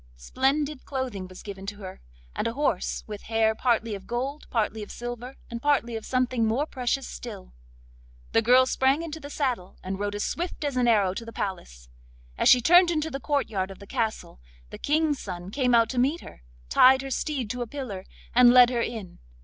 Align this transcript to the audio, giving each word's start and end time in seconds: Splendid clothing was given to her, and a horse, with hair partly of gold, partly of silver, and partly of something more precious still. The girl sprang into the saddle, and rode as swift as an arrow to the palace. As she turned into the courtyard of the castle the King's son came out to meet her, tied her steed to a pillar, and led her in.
Splendid 0.17 0.83
clothing 0.83 1.27
was 1.27 1.43
given 1.43 1.67
to 1.67 1.75
her, 1.75 2.01
and 2.35 2.47
a 2.47 2.53
horse, 2.53 3.03
with 3.05 3.21
hair 3.29 3.53
partly 3.53 3.93
of 3.93 4.07
gold, 4.07 4.47
partly 4.49 4.81
of 4.81 4.89
silver, 4.91 5.35
and 5.47 5.61
partly 5.61 5.95
of 5.95 6.07
something 6.07 6.43
more 6.43 6.65
precious 6.65 7.07
still. 7.07 7.53
The 8.31 8.41
girl 8.41 8.65
sprang 8.65 9.03
into 9.03 9.19
the 9.19 9.29
saddle, 9.29 9.77
and 9.83 9.99
rode 9.99 10.15
as 10.15 10.23
swift 10.23 10.63
as 10.65 10.75
an 10.75 10.87
arrow 10.87 11.13
to 11.13 11.23
the 11.23 11.31
palace. 11.31 11.87
As 12.35 12.49
she 12.49 12.61
turned 12.61 12.89
into 12.89 13.11
the 13.11 13.19
courtyard 13.19 13.69
of 13.69 13.77
the 13.77 13.85
castle 13.85 14.39
the 14.71 14.79
King's 14.79 15.19
son 15.19 15.51
came 15.51 15.75
out 15.75 15.87
to 15.91 15.99
meet 15.99 16.21
her, 16.21 16.41
tied 16.67 17.03
her 17.03 17.11
steed 17.11 17.51
to 17.51 17.61
a 17.61 17.67
pillar, 17.67 18.05
and 18.33 18.49
led 18.51 18.71
her 18.71 18.81
in. 18.81 19.19